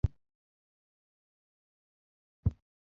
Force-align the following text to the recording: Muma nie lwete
Muma 0.03 0.13
nie 0.13 0.15
lwete 2.45 2.59